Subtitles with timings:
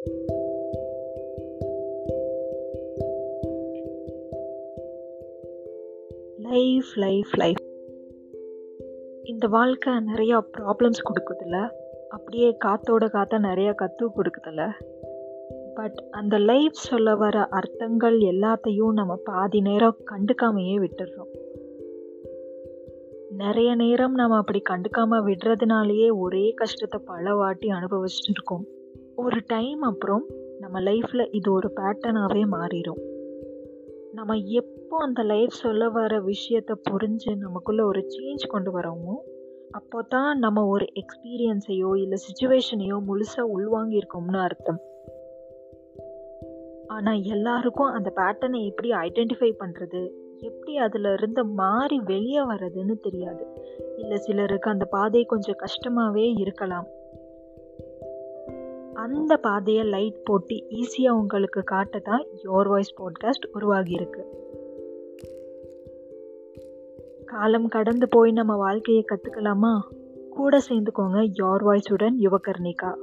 [0.00, 0.12] Life
[6.94, 7.56] life life
[9.22, 11.68] இந்த வாழ்க்கை நிறையா ப்ராப்ளம்ஸ் கொடுக்குதுல்ல?
[12.08, 14.70] அப்படியே காத்தோட காத்தா நிறையா கற்று கொடுக்குதுல்ல?
[15.74, 21.28] பட் அந்த லைஃப் சொல்ல வர அர்த்தங்கள் எல்லாத்தையும் நம்ம பாதி நேரம் கண்டுக்காமையே விட்டுடுறோம்
[23.30, 28.78] நிறைய நேரம் நம்ம அப்படி கண்டுக்காமல் விடுறதுனாலேயே ஒரே கஷ்டத்தை பல வாட்டி அனுபவிச்சுட்டு இருக்கோம்.
[29.20, 30.24] ஒரு டைம் அப்புறம்
[30.58, 33.00] நம்ம லைஃப்பில் இது ஒரு பேட்டர்னாகவே மாறிடும்
[34.12, 39.14] நம்ம எப்போ அந்த லைஃப் சொல்ல வர விஷயத்தை புரிஞ்சு நமக்குள்ளே ஒரு சேஞ்ச் கொண்டு வரோமோ
[39.70, 44.80] அப்போ தான் நம்ம ஒரு எக்ஸ்பீரியன்ஸையோ இல்லை சுச்சுவேஷனையோ முழுசாக உள்வாங்கியிருக்கோம்னு அர்த்தம்.
[46.86, 50.02] ஆனால் எல்லாருக்கும் அந்த பேட்டர்னை எப்படி ஐடென்டிஃபை பண்ணுறது
[50.40, 53.44] எப்படி அதில் இருந்து மாறி வெளியே வர்றதுன்னு தெரியாது.
[53.96, 56.88] இல்லை சிலருக்கு அந்த பாதை கொஞ்சம் கஷ்டமாகவே இருக்கலாம்.
[59.00, 64.22] அந்த பாதையை லைட் போட்டு ஈஸியாக உங்களுக்கு காட்ட தான் யோர் வாய்ஸ் பாட்காஸ்ட் உருவாகியிருக்கு.
[67.24, 69.72] காலம் கடந்து போய் நம்ம வாழ்க்கையை கற்றுக்கலாமா
[70.30, 72.94] கூட சேர்ந்துக்கோங்க யோர் வாய்ஸுடன் யுவகர்ணிகா.